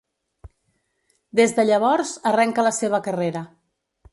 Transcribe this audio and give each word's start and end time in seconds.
Des 1.41 1.53
de 1.59 1.65
llavors, 1.71 2.15
arrenca 2.33 2.67
la 2.69 2.73
seva 2.81 3.05
carrera. 3.09 3.45